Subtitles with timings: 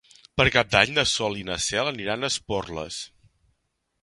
[0.39, 2.99] Per Cap d'Any na Sol i na Cel aniran a Esporles.